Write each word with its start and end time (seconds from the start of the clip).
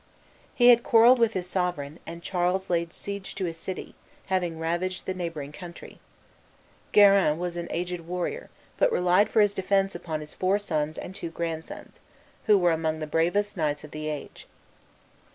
He 0.55 0.69
had 0.69 0.81
quarrelled 0.81 1.19
with 1.19 1.33
his 1.33 1.45
sovereign, 1.45 1.99
and 2.07 2.23
Charles 2.23 2.71
laid 2.71 2.91
siege 2.91 3.35
to 3.35 3.45
his 3.45 3.57
city, 3.57 3.93
having 4.33 4.57
ravaged 4.57 5.05
the 5.05 5.13
neighboring 5.13 5.51
country. 5.51 5.99
Guerin 6.91 7.37
was 7.37 7.55
an 7.55 7.67
aged 7.69 8.01
warrior, 8.07 8.49
but 8.77 8.91
relied 8.91 9.29
for 9.29 9.41
his 9.41 9.53
defence 9.53 9.93
upon 9.93 10.21
his 10.21 10.33
four 10.33 10.57
sons 10.57 10.97
and 10.97 11.13
two 11.13 11.29
grandsons, 11.29 11.99
who 12.47 12.57
were 12.57 12.71
among 12.71 12.97
the 12.97 13.05
bravest 13.05 13.55
knights 13.55 13.83
of 13.83 13.91
the 13.91 14.07
age. 14.07 14.47